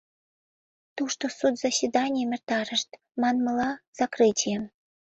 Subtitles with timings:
[0.95, 2.89] Тушто суд заседанийым эртарышт,
[3.21, 4.63] манмыла, закрытыйым.